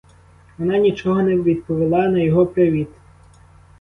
Вона 0.57 0.77
нічого 0.77 1.21
не 1.21 1.35
відповіла 1.35 2.07
на 2.07 2.19
його 2.19 2.45
привіт. 2.45 2.89